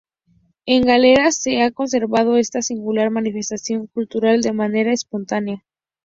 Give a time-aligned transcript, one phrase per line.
[0.65, 5.63] En Galeras se ha conservado esta singular manifestación cultural de manera espontánea.